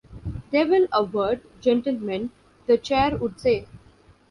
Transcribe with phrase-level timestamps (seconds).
[0.51, 2.31] Devil a word, gentlemen,
[2.65, 3.67] the chair would say.